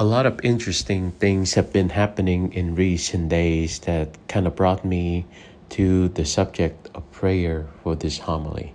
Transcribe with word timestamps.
a 0.00 0.04
lot 0.04 0.24
of 0.24 0.40
interesting 0.42 1.12
things 1.20 1.52
have 1.52 1.74
been 1.74 1.90
happening 1.90 2.50
in 2.54 2.74
recent 2.74 3.28
days 3.28 3.80
that 3.80 4.08
kind 4.28 4.46
of 4.46 4.56
brought 4.56 4.82
me 4.82 5.26
to 5.68 6.08
the 6.08 6.24
subject 6.24 6.88
of 6.94 7.04
prayer 7.12 7.68
for 7.82 7.94
this 7.94 8.16
homily. 8.20 8.72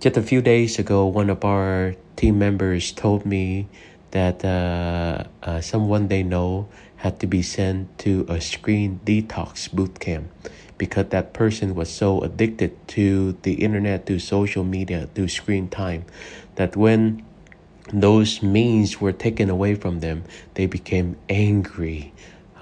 Just 0.00 0.16
a 0.16 0.22
few 0.22 0.42
days 0.42 0.80
ago, 0.80 1.06
one 1.06 1.30
of 1.30 1.44
our 1.44 1.94
team 2.16 2.36
members 2.36 2.90
told 2.90 3.24
me 3.24 3.68
that 4.10 4.44
uh, 4.44 5.22
uh, 5.44 5.60
someone 5.60 6.08
they 6.08 6.24
know 6.24 6.66
had 6.96 7.20
to 7.20 7.28
be 7.28 7.40
sent 7.40 7.96
to 7.98 8.26
a 8.28 8.40
screen 8.40 8.98
detox 9.04 9.70
boot 9.70 10.00
camp 10.00 10.26
because 10.78 11.06
that 11.10 11.32
person 11.32 11.76
was 11.76 11.88
so 11.88 12.20
addicted 12.22 12.74
to 12.88 13.38
the 13.42 13.54
internet, 13.62 14.04
to 14.06 14.18
social 14.18 14.64
media, 14.64 15.08
to 15.14 15.28
screen 15.28 15.68
time, 15.68 16.04
that 16.56 16.74
when 16.74 17.22
those 17.92 18.42
means 18.42 19.00
were 19.00 19.12
taken 19.12 19.50
away 19.50 19.74
from 19.74 20.00
them, 20.00 20.24
they 20.54 20.66
became 20.66 21.16
angry. 21.28 22.12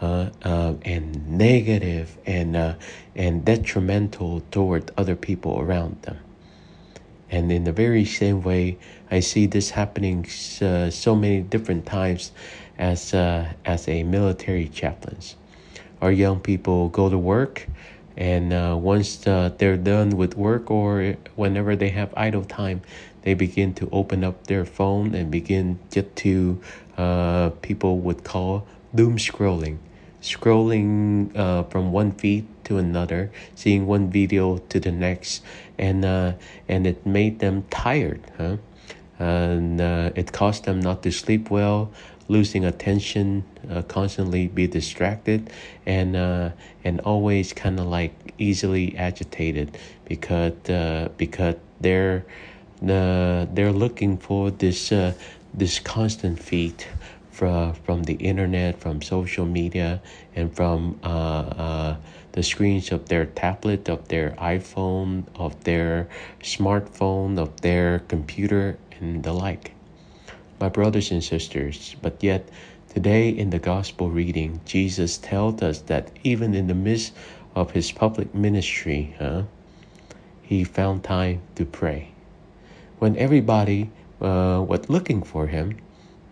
Uh, 0.01 0.31
uh, 0.45 0.75
and 0.83 1.29
negative 1.29 2.17
and 2.25 2.57
uh, 2.57 2.75
and 3.17 3.45
detrimental 3.45 4.41
toward 4.53 4.93
other 4.97 5.17
people 5.17 5.59
around 5.59 6.01
them. 6.03 6.17
And 7.31 7.51
in 7.51 7.65
the 7.65 7.73
very 7.73 8.05
same 8.05 8.43
way, 8.43 8.79
I 9.11 9.19
see 9.19 9.47
this 9.47 9.71
happening 9.71 10.25
uh, 10.63 10.91
so 10.91 11.17
many 11.17 11.41
different 11.41 11.85
times 11.85 12.31
as, 12.79 13.13
uh, 13.13 13.53
as 13.65 13.89
a 13.89 14.03
military 14.05 14.69
chaplains. 14.69 15.35
Our 16.01 16.13
young 16.13 16.41
people 16.41 16.89
go 16.89 17.11
to 17.11 17.19
work, 17.19 17.67
and 18.17 18.53
uh, 18.53 18.77
once 18.81 19.17
they're 19.17 19.77
done 19.77 20.11
with 20.11 20.37
work 20.37 20.71
or 20.71 21.17
whenever 21.35 21.75
they 21.77 21.91
have 21.91 22.15
idle 22.17 22.45
time, 22.45 22.83
they 23.23 23.35
begin 23.35 23.75
to 23.75 23.89
open 23.93 24.25
up 24.25 24.47
their 24.47 24.65
phone 24.65 25.15
and 25.15 25.31
begin 25.31 25.79
get 25.91 26.17
to 26.17 26.61
uh, 26.97 27.51
people 27.63 27.99
would 27.99 28.25
call 28.25 28.67
doom 28.95 29.17
scrolling 29.17 29.79
scrolling 30.23 31.37
uh, 31.37 31.63
from 31.65 31.93
one 31.93 32.13
feed 32.13 32.47
to 32.65 32.79
another, 32.79 33.31
seeing 33.55 33.87
one 33.87 34.11
video 34.11 34.59
to 34.59 34.81
the 34.81 34.93
next, 34.93 35.43
and 35.79 36.05
uh, 36.05 36.33
and 36.69 36.87
it 36.87 37.05
made 37.07 37.39
them 37.39 37.65
tired, 37.71 38.21
huh? 38.37 38.57
And 39.19 39.81
uh, 39.81 40.11
it 40.15 40.33
caused 40.33 40.65
them 40.65 40.81
not 40.81 41.03
to 41.03 41.11
sleep 41.11 41.51
well, 41.51 41.91
losing 42.29 42.65
attention, 42.65 43.45
uh, 43.71 43.83
constantly 43.83 44.49
be 44.49 44.67
distracted, 44.67 45.51
and 45.87 46.17
uh, 46.17 46.51
and 46.85 47.01
always 47.01 47.53
kind 47.53 47.79
of 47.81 47.87
like 47.87 48.13
easily 48.39 48.97
agitated 48.97 49.77
because 50.05 50.53
uh, 50.69 51.09
because 51.17 51.57
they're 51.81 52.25
they're 52.81 53.73
looking 53.73 54.17
for 54.17 54.51
this 54.51 54.93
this 55.55 55.81
constant 55.81 56.39
feed 56.39 56.85
from 57.39 57.73
from 57.73 58.03
the 58.03 58.15
internet, 58.15 58.81
from 58.81 59.01
social 59.01 59.47
media, 59.47 60.03
and 60.35 60.55
from 60.55 60.99
uh, 61.05 61.07
uh, 61.07 61.97
the 62.33 62.43
screens 62.43 62.91
of 62.91 63.09
their 63.09 63.27
tablet, 63.27 63.89
of 63.89 64.09
their 64.09 64.31
iPhone, 64.39 65.25
of 65.37 65.63
their 65.63 66.09
smartphone, 66.43 67.39
of 67.39 67.61
their 67.61 68.01
computer, 68.01 68.77
and 68.99 69.23
the 69.23 69.33
like. 69.33 69.73
My 70.61 70.69
brothers 70.69 71.13
and 71.13 71.23
sisters, 71.23 71.95
but 72.03 72.23
yet 72.23 72.49
today 72.93 73.29
in 73.29 73.51
the 73.51 73.61
gospel 73.61 74.11
reading, 74.11 74.61
Jesus 74.65 75.19
tells 75.19 75.63
us 75.63 75.81
that 75.83 76.11
even 76.25 76.55
in 76.55 76.67
the 76.67 76.75
midst 76.75 77.13
of 77.55 77.71
his 77.71 77.93
public 77.93 78.35
ministry, 78.35 79.15
huh, 79.19 79.45
he 80.43 80.65
found 80.65 81.05
time 81.05 81.43
to 81.55 81.65
pray. 81.65 82.11
When 82.99 83.17
everybody 83.17 83.91
uh, 84.21 84.65
was 84.67 84.89
looking 84.89 85.23
for 85.23 85.47
him, 85.47 85.79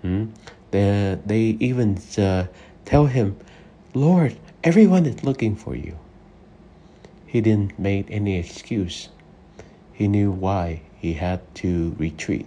hmm, 0.02 0.26
they, 0.70 1.18
they 1.24 1.56
even 1.60 1.98
uh, 2.18 2.46
tell 2.84 3.06
him, 3.06 3.36
Lord, 3.94 4.36
everyone 4.64 5.06
is 5.06 5.22
looking 5.22 5.54
for 5.54 5.74
you. 5.74 5.98
He 7.26 7.40
didn't 7.40 7.78
make 7.78 8.10
any 8.10 8.36
excuse. 8.38 9.10
He 9.92 10.08
knew 10.08 10.30
why 10.30 10.82
he 10.96 11.14
had 11.14 11.40
to 11.56 11.94
retreat. 11.98 12.46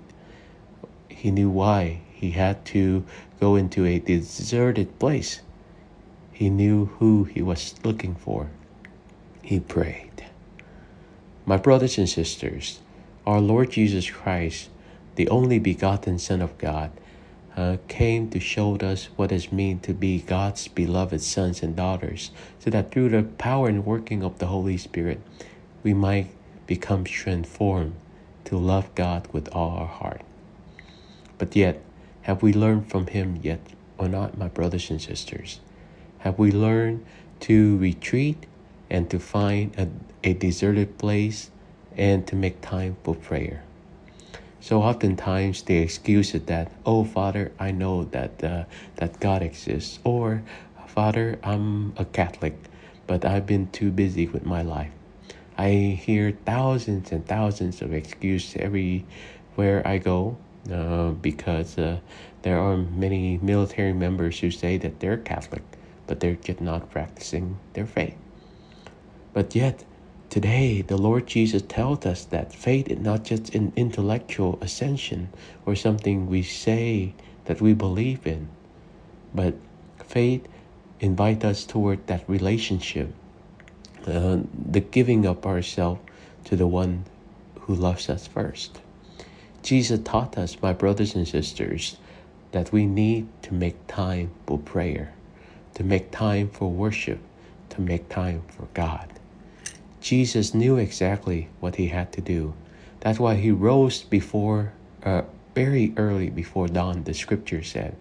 He 1.07 1.31
knew 1.31 1.49
why 1.49 2.01
he 2.11 2.31
had 2.31 2.65
to 2.65 3.05
go 3.39 3.55
into 3.55 3.85
a 3.85 3.99
deserted 3.99 4.99
place. 4.99 5.41
He 6.31 6.49
knew 6.49 6.85
who 6.99 7.23
he 7.25 7.41
was 7.41 7.75
looking 7.83 8.15
for. 8.15 8.49
He 9.41 9.59
prayed. 9.59 10.25
My 11.45 11.57
brothers 11.57 11.97
and 11.97 12.07
sisters, 12.07 12.79
our 13.29 13.39
Lord 13.39 13.69
Jesus 13.69 14.09
Christ, 14.09 14.71
the 15.13 15.29
only 15.29 15.59
begotten 15.59 16.17
Son 16.17 16.41
of 16.41 16.57
God, 16.57 16.89
uh, 17.55 17.77
came 17.87 18.27
to 18.31 18.39
show 18.39 18.75
us 18.77 19.05
what 19.17 19.31
it 19.31 19.53
means 19.53 19.83
to 19.83 19.93
be 19.93 20.21
God's 20.21 20.67
beloved 20.67 21.21
sons 21.21 21.61
and 21.61 21.75
daughters, 21.75 22.31
so 22.57 22.71
that 22.71 22.91
through 22.91 23.09
the 23.09 23.21
power 23.21 23.67
and 23.67 23.85
working 23.85 24.23
of 24.23 24.39
the 24.39 24.47
Holy 24.47 24.77
Spirit, 24.77 25.21
we 25.83 25.93
might 25.93 26.31
become 26.65 27.03
transformed 27.03 27.93
to 28.45 28.57
love 28.57 28.95
God 28.95 29.27
with 29.31 29.47
all 29.53 29.77
our 29.77 29.85
heart. 29.85 30.21
But 31.37 31.55
yet, 31.55 31.83
have 32.23 32.41
we 32.41 32.51
learned 32.51 32.89
from 32.89 33.05
Him 33.05 33.37
yet 33.43 33.61
or 33.99 34.09
not, 34.09 34.39
my 34.39 34.47
brothers 34.47 34.89
and 34.89 34.99
sisters? 34.99 35.59
Have 36.19 36.39
we 36.39 36.51
learned 36.51 37.05
to 37.41 37.77
retreat 37.77 38.47
and 38.89 39.07
to 39.11 39.19
find 39.19 39.77
a, 39.77 39.87
a 40.27 40.33
deserted 40.33 40.97
place 40.97 41.51
and 41.99 42.25
to 42.25 42.35
make 42.35 42.61
time 42.61 42.97
for 43.03 43.13
prayer? 43.13 43.61
So 44.61 44.81
oftentimes 44.81 45.61
the 45.61 45.77
excuse 45.77 46.33
is 46.33 46.43
that, 46.43 46.71
oh 46.85 47.03
Father, 47.03 47.51
I 47.59 47.71
know 47.71 48.05
that 48.05 48.43
uh, 48.43 48.63
that 48.95 49.19
God 49.19 49.43
exists, 49.43 49.99
or 50.03 50.41
Father, 50.87 51.37
I'm 51.43 51.93
a 51.97 52.05
Catholic, 52.05 52.55
but 53.05 53.23
I've 53.23 53.45
been 53.45 53.69
too 53.71 53.91
busy 53.91 54.27
with 54.27 54.45
my 54.45 54.63
life. 54.63 54.91
I 55.57 55.99
hear 56.01 56.31
thousands 56.45 57.11
and 57.11 57.25
thousands 57.27 57.81
of 57.81 57.93
excuses 57.93 58.55
everywhere 58.57 59.85
I 59.85 59.97
go 59.97 60.37
uh, 60.71 61.09
because 61.11 61.77
uh, 61.77 61.99
there 62.41 62.59
are 62.59 62.77
many 62.77 63.37
military 63.41 63.93
members 63.93 64.39
who 64.39 64.51
say 64.51 64.77
that 64.77 64.99
they're 64.99 65.17
Catholic, 65.17 65.63
but 66.07 66.19
they're 66.19 66.35
just 66.35 66.61
not 66.61 66.89
practicing 66.89 67.57
their 67.73 67.85
faith. 67.85 68.15
But 69.33 69.55
yet, 69.55 69.83
Today, 70.29 70.83
the 70.83 70.95
Lord 70.95 71.25
Jesus 71.25 71.63
tells 71.63 72.05
us 72.05 72.23
that 72.25 72.53
faith 72.53 72.87
is 72.87 72.99
not 72.99 73.23
just 73.23 73.55
an 73.55 73.73
intellectual 73.75 74.59
ascension 74.61 75.29
or 75.65 75.75
something 75.75 76.27
we 76.27 76.43
say 76.43 77.15
that 77.45 77.61
we 77.61 77.73
believe 77.73 78.27
in, 78.27 78.47
but 79.33 79.55
faith 80.05 80.47
invites 80.99 81.43
us 81.43 81.65
toward 81.65 82.05
that 82.05 82.29
relationship, 82.29 83.11
uh, 84.05 84.41
the 84.53 84.81
giving 84.81 85.25
up 85.25 85.47
ourselves 85.47 86.01
to 86.43 86.55
the 86.55 86.67
one 86.67 87.05
who 87.61 87.73
loves 87.73 88.07
us 88.07 88.27
first. 88.27 88.81
Jesus 89.63 89.99
taught 90.03 90.37
us, 90.37 90.61
my 90.61 90.73
brothers 90.73 91.15
and 91.15 91.27
sisters, 91.27 91.97
that 92.51 92.71
we 92.71 92.85
need 92.85 93.27
to 93.41 93.55
make 93.55 93.87
time 93.87 94.29
for 94.45 94.59
prayer, 94.59 95.11
to 95.73 95.83
make 95.83 96.11
time 96.11 96.49
for 96.49 96.69
worship, 96.69 97.19
to 97.69 97.81
make 97.81 98.09
time 98.09 98.43
for 98.47 98.67
God. 98.75 99.18
Jesus 100.01 100.53
knew 100.53 100.77
exactly 100.77 101.49
what 101.59 101.75
he 101.75 101.87
had 101.89 102.11
to 102.13 102.21
do. 102.21 102.53
That's 103.01 103.19
why 103.19 103.35
he 103.35 103.51
rose 103.51 104.03
before, 104.03 104.73
uh, 105.03 105.23
very 105.55 105.93
early 105.97 106.29
before 106.29 106.67
dawn, 106.67 107.03
the 107.03 107.13
scripture 107.13 107.63
said, 107.63 107.95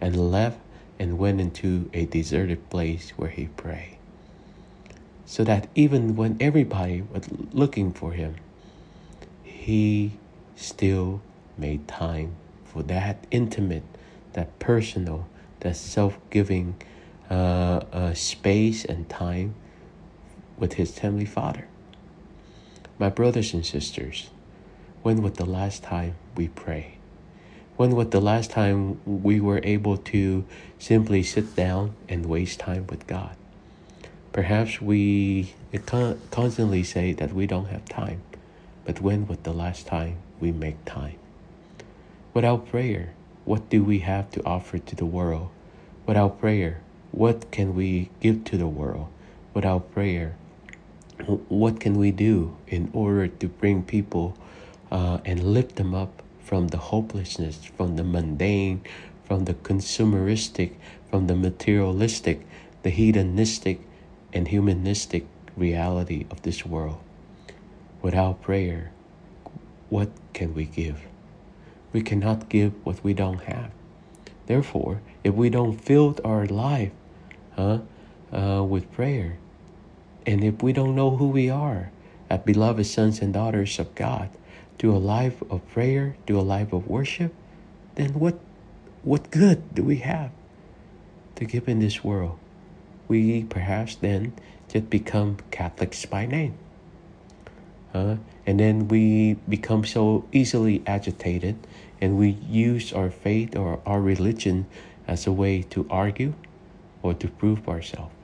and 0.00 0.30
left 0.30 0.58
and 0.98 1.18
went 1.18 1.40
into 1.40 1.90
a 1.92 2.06
deserted 2.06 2.68
place 2.70 3.10
where 3.16 3.30
he 3.30 3.46
prayed. 3.46 3.98
So 5.24 5.44
that 5.44 5.68
even 5.74 6.16
when 6.16 6.36
everybody 6.40 7.02
was 7.02 7.24
looking 7.52 7.92
for 7.92 8.12
him, 8.12 8.36
he 9.42 10.12
still 10.54 11.20
made 11.58 11.86
time 11.88 12.36
for 12.64 12.82
that 12.84 13.24
intimate, 13.30 13.82
that 14.34 14.56
personal, 14.58 15.26
that 15.60 15.76
self 15.76 16.18
giving 16.30 16.76
uh, 17.30 17.80
uh, 17.92 18.14
space 18.14 18.84
and 18.84 19.08
time 19.08 19.54
with 20.58 20.74
his 20.74 20.98
Heavenly 20.98 21.24
Father. 21.26 21.66
My 22.98 23.08
brothers 23.08 23.52
and 23.52 23.64
sisters, 23.64 24.30
when 25.02 25.22
was 25.22 25.34
the 25.34 25.44
last 25.44 25.82
time 25.82 26.14
we 26.34 26.48
pray? 26.48 26.98
When 27.76 27.90
was 27.90 28.08
the 28.08 28.20
last 28.20 28.50
time 28.50 29.00
we 29.04 29.38
were 29.38 29.60
able 29.62 29.98
to 29.98 30.44
simply 30.78 31.22
sit 31.22 31.54
down 31.54 31.94
and 32.08 32.24
waste 32.24 32.58
time 32.58 32.86
with 32.88 33.06
God? 33.06 33.36
Perhaps 34.32 34.80
we 34.80 35.54
constantly 36.30 36.82
say 36.82 37.12
that 37.12 37.34
we 37.34 37.46
don't 37.46 37.66
have 37.66 37.84
time, 37.86 38.22
but 38.84 39.00
when 39.00 39.26
was 39.26 39.38
the 39.42 39.52
last 39.52 39.86
time 39.86 40.16
we 40.40 40.52
make 40.52 40.82
time? 40.84 41.16
Without 42.32 42.68
prayer, 42.68 43.12
what 43.44 43.68
do 43.68 43.84
we 43.84 44.00
have 44.00 44.30
to 44.32 44.44
offer 44.44 44.78
to 44.78 44.96
the 44.96 45.06
world? 45.06 45.48
Without 46.06 46.40
prayer, 46.40 46.80
what 47.12 47.50
can 47.50 47.74
we 47.74 48.10
give 48.20 48.44
to 48.44 48.56
the 48.56 48.66
world? 48.66 49.08
Without 49.54 49.92
prayer, 49.92 50.36
what 51.48 51.80
can 51.80 51.98
we 51.98 52.10
do 52.10 52.56
in 52.66 52.90
order 52.92 53.28
to 53.28 53.48
bring 53.48 53.82
people 53.82 54.36
uh, 54.90 55.18
and 55.24 55.42
lift 55.42 55.76
them 55.76 55.94
up 55.94 56.22
from 56.40 56.68
the 56.68 56.76
hopelessness, 56.76 57.64
from 57.76 57.96
the 57.96 58.04
mundane, 58.04 58.82
from 59.24 59.44
the 59.44 59.54
consumeristic, 59.54 60.74
from 61.10 61.26
the 61.26 61.34
materialistic, 61.34 62.46
the 62.82 62.90
hedonistic, 62.90 63.80
and 64.32 64.48
humanistic 64.48 65.26
reality 65.56 66.26
of 66.30 66.42
this 66.42 66.64
world. 66.64 66.98
Without 68.02 68.42
prayer, 68.42 68.92
what 69.88 70.10
can 70.32 70.54
we 70.54 70.64
give? 70.64 71.00
We 71.92 72.02
cannot 72.02 72.48
give 72.48 72.72
what 72.84 73.02
we 73.02 73.14
don't 73.14 73.42
have. 73.44 73.70
Therefore, 74.46 75.00
if 75.24 75.34
we 75.34 75.50
don't 75.50 75.76
fill 75.76 76.16
our 76.24 76.46
life 76.46 76.92
huh, 77.56 77.78
uh, 78.32 78.62
with 78.62 78.92
prayer, 78.92 79.38
and 80.26 80.42
if 80.42 80.62
we 80.62 80.72
don't 80.72 80.96
know 80.96 81.16
who 81.16 81.28
we 81.28 81.48
are 81.48 81.90
as 82.28 82.40
beloved 82.40 82.84
sons 82.84 83.20
and 83.20 83.32
daughters 83.32 83.78
of 83.78 83.94
God, 83.94 84.28
to 84.78 84.94
a 84.94 84.98
life 84.98 85.42
of 85.48 85.66
prayer, 85.68 86.16
to 86.26 86.38
a 86.38 86.42
life 86.42 86.72
of 86.72 86.86
worship, 86.86 87.32
then 87.94 88.12
what, 88.14 88.38
what 89.02 89.30
good 89.30 89.74
do 89.74 89.82
we 89.82 89.98
have 89.98 90.30
to 91.36 91.44
give 91.44 91.68
in 91.68 91.78
this 91.78 92.04
world? 92.04 92.38
We 93.08 93.44
perhaps 93.44 93.94
then 93.94 94.34
just 94.68 94.90
become 94.90 95.38
Catholics 95.50 96.04
by 96.04 96.26
name. 96.26 96.58
Uh, 97.94 98.16
and 98.44 98.60
then 98.60 98.88
we 98.88 99.34
become 99.48 99.84
so 99.84 100.26
easily 100.32 100.82
agitated 100.86 101.56
and 102.00 102.18
we 102.18 102.30
use 102.50 102.92
our 102.92 103.10
faith 103.10 103.56
or 103.56 103.80
our 103.86 104.00
religion 104.00 104.66
as 105.08 105.26
a 105.26 105.32
way 105.32 105.62
to 105.62 105.86
argue 105.88 106.34
or 107.02 107.14
to 107.14 107.28
prove 107.28 107.68
ourselves. 107.68 108.15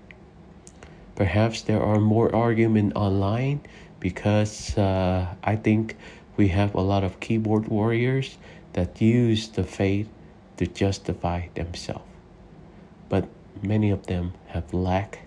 Perhaps 1.23 1.63
there 1.63 1.81
are 1.81 2.01
more 2.01 2.35
argument 2.35 2.97
online 2.97 3.61
because 4.01 4.77
uh, 4.77 5.33
I 5.45 5.55
think 5.55 5.97
we 6.37 6.49
have 6.49 6.75
a 6.75 6.81
lot 6.81 7.05
of 7.05 7.21
keyboard 7.21 7.69
warriors 7.69 8.39
that 8.73 9.01
use 9.01 9.47
the 9.47 9.63
faith 9.63 10.09
to 10.57 10.67
justify 10.67 11.47
themselves. 11.55 12.11
But 13.09 13.29
many 13.63 13.91
of 13.91 14.09
them 14.09 14.33
have 14.49 14.75
lacked 14.75 15.21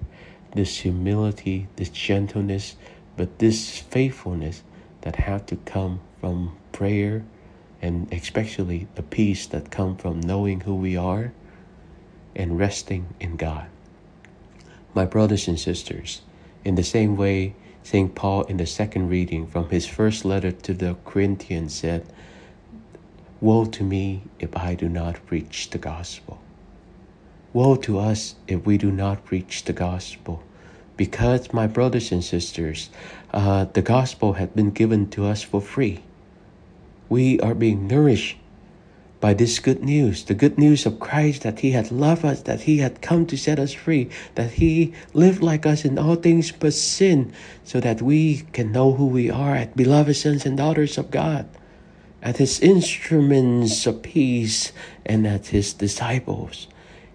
this 0.53 0.79
humility, 0.79 1.69
this 1.77 1.91
gentleness, 1.91 2.75
but 3.15 3.39
this 3.39 3.79
faithfulness 3.79 4.63
that 4.99 5.15
have 5.15 5.45
to 5.45 5.55
come 5.55 6.01
from 6.19 6.57
prayer 6.73 7.23
and 7.81 8.11
especially 8.11 8.89
the 8.95 9.03
peace 9.03 9.47
that 9.47 9.71
come 9.71 9.95
from 9.95 10.19
knowing 10.19 10.59
who 10.59 10.75
we 10.75 10.97
are 10.97 11.31
and 12.35 12.59
resting 12.59 13.15
in 13.21 13.37
God. 13.37 13.67
My 14.95 15.03
brothers 15.03 15.49
and 15.49 15.59
sisters, 15.59 16.21
in 16.63 16.75
the 16.75 16.83
same 16.83 17.17
way 17.17 17.53
St. 17.83 18.15
Paul 18.15 18.43
in 18.43 18.55
the 18.55 18.65
second 18.65 19.09
reading 19.09 19.45
from 19.45 19.69
his 19.69 19.85
first 19.85 20.23
letter 20.23 20.51
to 20.51 20.73
the 20.73 20.95
Corinthians 21.03 21.75
said, 21.75 22.05
Woe 23.41 23.65
to 23.65 23.83
me 23.83 24.23
if 24.39 24.55
I 24.55 24.73
do 24.73 24.87
not 24.87 25.23
preach 25.27 25.69
the 25.69 25.77
gospel. 25.77 26.39
Woe 27.51 27.75
to 27.75 27.99
us 27.99 28.35
if 28.47 28.65
we 28.65 28.77
do 28.77 28.89
not 28.89 29.25
preach 29.25 29.65
the 29.65 29.73
gospel. 29.73 30.41
Because, 30.95 31.51
my 31.51 31.67
brothers 31.67 32.13
and 32.13 32.23
sisters, 32.23 32.89
uh, 33.33 33.65
the 33.65 33.81
gospel 33.81 34.33
had 34.33 34.55
been 34.55 34.71
given 34.71 35.09
to 35.09 35.25
us 35.25 35.43
for 35.43 35.59
free. 35.59 36.03
We 37.09 37.37
are 37.41 37.53
being 37.53 37.85
nourished 37.85 38.37
by 39.25 39.33
this 39.33 39.57
good 39.57 39.83
news, 39.83 40.25
the 40.25 40.35
good 40.35 40.55
news 40.55 40.85
of 40.85 40.99
Christ 40.99 41.41
that 41.41 41.61
He 41.61 41.71
had 41.71 41.91
loved 41.91 42.23
us, 42.23 42.43
that 42.43 42.61
He 42.61 42.77
had 42.77 43.01
come 43.01 43.25
to 43.25 43.35
set 43.35 43.57
us 43.57 43.73
free, 43.73 44.07
that 44.35 44.51
He 44.51 44.93
lived 45.15 45.41
like 45.41 45.65
us 45.65 45.83
in 45.83 45.97
all 45.97 46.15
things 46.15 46.51
but 46.51 46.75
sin, 46.75 47.33
so 47.63 47.79
that 47.79 48.03
we 48.03 48.43
can 48.53 48.71
know 48.71 48.93
who 48.93 49.07
we 49.07 49.31
are 49.31 49.55
as 49.55 49.69
beloved 49.69 50.15
sons 50.15 50.45
and 50.45 50.57
daughters 50.57 50.99
of 50.99 51.09
God, 51.09 51.49
as 52.21 52.37
His 52.37 52.59
instruments 52.59 53.87
of 53.87 54.03
peace, 54.03 54.71
and 55.07 55.25
as 55.25 55.47
His 55.47 55.73
disciples. 55.73 56.67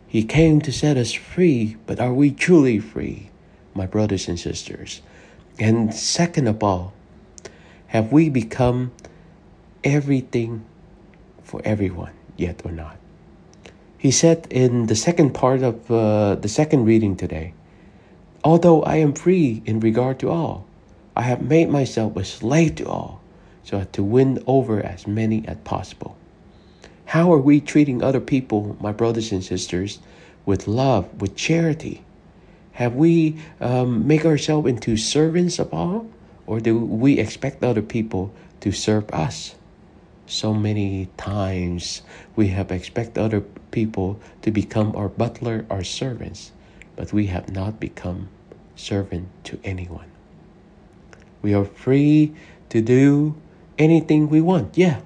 He 0.09 0.25
came 0.25 0.61
to 0.62 0.73
set 0.73 0.97
us 0.97 1.12
free, 1.12 1.77
but 1.87 2.01
are 2.01 2.12
we 2.12 2.33
truly 2.33 2.81
free, 2.81 3.31
my 3.73 3.87
brothers 3.87 4.27
and 4.27 4.37
sisters? 4.37 5.01
And 5.61 5.95
second 5.95 6.49
of 6.49 6.61
all, 6.61 6.93
have 7.87 8.11
we 8.11 8.29
become 8.29 8.91
everything 9.85 10.65
for 11.50 11.61
everyone 11.64 12.12
yet 12.37 12.62
or 12.64 12.70
not? 12.70 12.97
He 13.99 14.11
said 14.11 14.47
in 14.50 14.87
the 14.87 14.97
second 14.97 15.35
part 15.35 15.62
of 15.62 15.91
uh, 15.91 16.37
the 16.37 16.49
second 16.49 16.85
reading 16.85 17.17
today, 17.17 17.52
Although 18.43 18.82
I 18.85 18.97
am 18.97 19.12
free 19.12 19.62
in 19.67 19.81
regard 19.81 20.19
to 20.20 20.31
all, 20.31 20.64
I 21.14 21.23
have 21.23 21.43
made 21.43 21.69
myself 21.69 22.17
a 22.17 22.25
slave 22.25 22.76
to 22.76 22.88
all, 22.88 23.20
so 23.64 23.79
as 23.79 23.88
to 23.93 24.02
win 24.02 24.43
over 24.47 24.81
as 24.81 25.06
many 25.06 25.47
as 25.47 25.58
possible. 25.58 26.17
How 27.05 27.32
are 27.32 27.38
we 27.38 27.61
treating 27.61 28.02
other 28.02 28.20
people, 28.20 28.76
my 28.81 28.93
brothers 28.93 29.32
and 29.32 29.44
sisters, 29.44 29.99
with 30.47 30.67
love, 30.67 31.20
with 31.20 31.37
charity? 31.37 32.02
Have 32.73 32.94
we 32.94 33.37
um, 33.61 34.06
make 34.06 34.25
ourselves 34.25 34.69
into 34.69 34.97
servants 34.97 35.58
of 35.58 35.75
all, 35.75 36.06
or 36.47 36.61
do 36.61 36.79
we 36.79 37.19
expect 37.19 37.62
other 37.62 37.82
people 37.82 38.32
to 38.61 38.73
serve 38.73 39.11
us? 39.11 39.55
So 40.31 40.55
many 40.55 41.09
times 41.17 42.03
we 42.37 42.55
have 42.55 42.71
expect 42.71 43.19
other 43.19 43.41
people 43.73 44.21
to 44.43 44.53
become 44.53 44.94
our 44.94 45.09
butler, 45.09 45.67
our 45.69 45.82
servants, 45.82 46.53
but 46.94 47.12
we 47.12 47.27
have 47.27 47.50
not 47.50 47.81
become 47.81 48.29
servant 48.77 49.27
to 49.43 49.59
anyone. 49.65 50.06
We 51.43 51.53
are 51.53 51.65
free 51.65 52.32
to 52.69 52.81
do 52.81 53.35
anything 53.77 54.29
we 54.29 54.41
want, 54.41 54.79
yeah, 54.79 55.00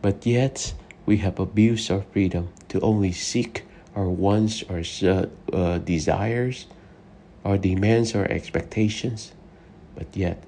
but 0.00 0.24
yet 0.24 0.72
we 1.04 1.18
have 1.18 1.38
abused 1.38 1.90
our 1.90 2.00
freedom 2.00 2.48
to 2.68 2.80
only 2.80 3.12
seek 3.12 3.66
our 3.94 4.08
wants, 4.08 4.64
our 4.70 4.80
uh, 5.02 5.26
uh, 5.52 5.78
desires, 5.84 6.64
our 7.44 7.58
demands, 7.58 8.14
our 8.14 8.24
expectations, 8.24 9.32
but 9.94 10.16
yet 10.16 10.42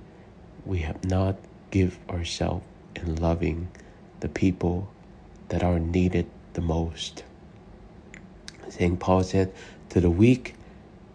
we 0.64 0.78
have 0.78 1.04
not 1.04 1.36
give 1.70 1.98
ourselves 2.08 2.64
in 2.96 3.16
loving 3.16 3.68
the 4.20 4.28
people 4.28 4.88
that 5.48 5.62
are 5.62 5.78
needed 5.78 6.26
the 6.54 6.60
most. 6.60 7.24
St. 8.68 8.98
Paul 8.98 9.22
said, 9.22 9.52
To 9.90 10.00
the 10.00 10.10
weak, 10.10 10.54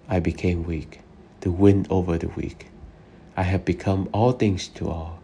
I 0.08 0.20
became 0.20 0.64
weak, 0.64 1.02
to 1.42 1.52
win 1.52 1.88
over 1.90 2.18
the 2.18 2.30
weak. 2.30 2.68
I 3.36 3.44
have 3.44 3.66
become 3.66 4.10
all 4.14 4.32
things 4.32 4.68
to 4.70 4.90
all, 4.90 5.20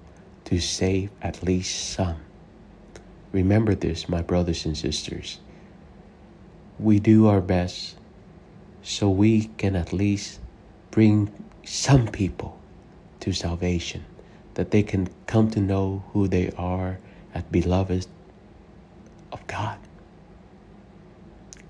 to 0.46 0.60
save 0.60 1.10
at 1.22 1.44
least 1.44 1.92
some. 1.94 2.18
Remember 3.32 3.76
this, 3.76 4.08
my 4.08 4.22
brothers 4.22 4.66
and 4.66 4.78
sisters. 4.78 5.40
We 6.80 7.00
do 7.00 7.27
our 7.27 7.42
best 7.42 7.96
so 8.84 9.10
we 9.10 9.46
can 9.58 9.75
at 9.75 9.94
least 9.94 10.39
bring 10.92 11.32
some 11.63 12.08
people 12.08 12.60
to 13.22 13.32
salvation, 13.32 14.04
that 14.55 14.72
they 14.72 14.83
can 14.83 15.10
come 15.27 15.50
to 15.51 15.60
know 15.60 16.03
who 16.13 16.27
they 16.27 16.51
are 16.57 17.00
as 17.33 17.43
beloved 17.43 18.07
of 19.31 19.45
God. 19.48 19.77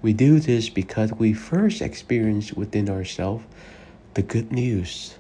We 0.02 0.14
do 0.14 0.40
this 0.40 0.70
because 0.70 1.14
we 1.14 1.34
first 1.34 1.82
experience 1.82 2.54
within 2.54 2.90
ourselves 2.90 3.46
the 4.16 4.22
good 4.22 4.52
news. 4.52 5.16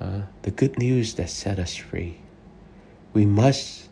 Uh, 0.00 0.22
the 0.42 0.50
good 0.50 0.78
news 0.78 1.14
that 1.14 1.30
set 1.30 1.58
us 1.58 1.76
free. 1.76 2.18
We 3.12 3.26
must 3.26 3.90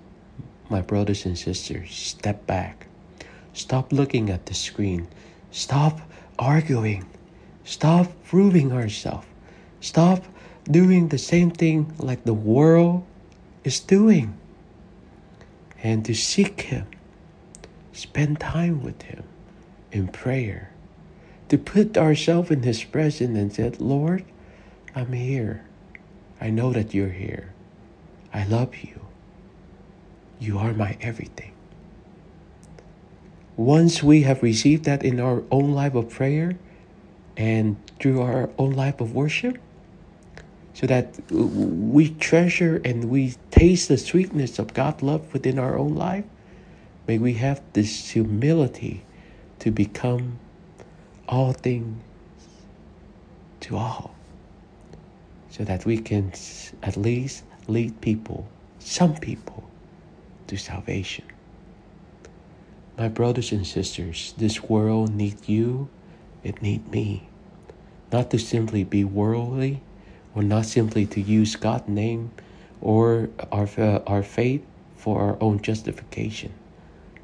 my 0.71 0.81
brothers 0.83 1.25
and 1.25 1.39
sisters, 1.39 1.95
step 1.95 2.47
back. 2.47 2.87
Stop 3.53 3.93
looking 3.93 4.31
at 4.31 4.47
the 4.47 4.55
screen. 4.55 5.09
Stop 5.51 6.01
arguing. 6.39 7.07
Stop 7.65 8.13
proving 8.25 8.73
ourselves. 8.73 9.27
Stop 9.81 10.25
doing 10.71 11.09
the 11.09 11.19
same 11.19 11.51
thing 11.51 11.93
like 11.99 12.25
the 12.25 12.35
world 12.35 13.05
is 13.65 13.81
doing. 13.81 14.37
And 15.83 16.05
to 16.05 16.15
seek 16.15 16.63
Him. 16.63 16.87
Spend 17.93 18.41
time 18.41 18.83
with 18.83 19.03
Him 19.03 19.25
in 19.93 20.09
prayer. 20.09 20.71
To 21.49 21.59
put 21.59 21.97
ourselves 21.97 22.51
in 22.51 22.63
His 22.63 22.85
presence 22.85 23.39
and 23.39 23.53
say, 23.53 23.71
Lord, 23.79 24.25
I'm 24.95 25.13
here. 25.13 25.65
I 26.41 26.51
know 26.51 26.73
that 26.73 26.95
you're 26.95 27.09
here. 27.09 27.53
I 28.33 28.45
love 28.45 28.77
you. 28.77 29.01
You 30.39 30.59
are 30.59 30.73
my 30.73 30.97
everything. 31.01 31.53
Once 33.57 34.03
we 34.03 34.23
have 34.23 34.43
received 34.43 34.85
that 34.85 35.03
in 35.03 35.19
our 35.19 35.43
own 35.51 35.73
life 35.73 35.95
of 35.95 36.09
prayer 36.09 36.57
and 37.37 37.77
through 37.99 38.21
our 38.23 38.49
own 38.57 38.71
life 38.73 39.01
of 39.01 39.15
worship, 39.15 39.59
so 40.79 40.87
that 40.87 41.19
we 41.33 42.11
treasure 42.21 42.81
and 42.85 43.11
we 43.11 43.35
taste 43.51 43.89
the 43.89 43.99
sweetness 43.99 44.61
of 44.61 44.75
God's 44.75 45.03
love 45.03 45.33
within 45.33 45.59
our 45.59 45.77
own 45.77 45.97
life, 45.97 46.25
may 47.09 47.19
we 47.19 47.33
have 47.35 47.61
this 47.73 48.11
humility 48.11 49.05
to 49.59 49.73
become 49.73 50.39
all 51.29 51.53
things 51.53 52.01
to 53.59 53.77
all, 53.77 54.15
so 55.51 55.65
that 55.65 55.85
we 55.85 55.99
can 55.99 56.33
at 56.85 56.97
least 56.97 57.43
lead 57.67 58.01
people, 58.01 58.47
some 58.79 59.17
people, 59.17 59.69
to 60.47 60.57
salvation. 60.57 61.25
My 62.97 63.09
brothers 63.09 63.51
and 63.51 63.67
sisters, 63.67 64.33
this 64.39 64.63
world 64.63 65.13
needs 65.13 65.49
you, 65.49 65.89
it 66.45 66.63
needs 66.63 66.89
me. 66.89 67.29
Not 68.13 68.31
to 68.31 68.39
simply 68.39 68.85
be 68.85 69.03
worldly, 69.03 69.83
or 70.35 70.43
not 70.43 70.67
simply 70.67 71.07
to 71.07 71.21
use 71.21 71.57
God's 71.57 71.89
name 71.89 72.31
or 72.81 73.29
our, 73.51 73.69
uh, 73.79 74.01
our 74.07 74.23
faith 74.23 74.65
for 74.97 75.21
our 75.21 75.37
own 75.41 75.61
justification, 75.61 76.53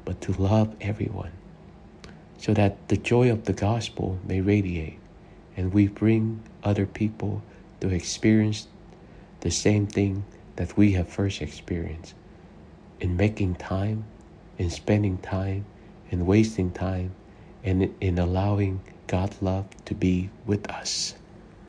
but 0.03 0.21
to 0.21 0.33
love 0.33 0.75
everyone 0.81 1.31
so 2.37 2.53
that 2.53 2.87
the 2.89 2.97
joy 2.97 3.31
of 3.31 3.45
the 3.45 3.53
gospel 3.53 4.19
may 4.27 4.41
radiate 4.41 4.99
and 5.57 5.73
we 5.73 5.87
bring 5.87 6.41
other 6.63 6.85
people 6.85 7.41
to 7.79 7.89
experience 7.89 8.67
the 9.41 9.51
same 9.51 9.87
thing 9.87 10.23
that 10.55 10.77
we 10.77 10.91
have 10.93 11.07
first 11.07 11.41
experienced 11.41 12.13
in 12.99 13.17
making 13.17 13.55
time, 13.55 14.03
in 14.57 14.69
spending 14.69 15.17
time, 15.17 15.65
in 16.11 16.25
wasting 16.25 16.71
time, 16.71 17.11
and 17.63 17.93
in 17.99 18.19
allowing 18.19 18.79
God's 19.07 19.41
love 19.41 19.65
to 19.85 19.95
be 19.95 20.29
with 20.45 20.69
us. 20.69 21.15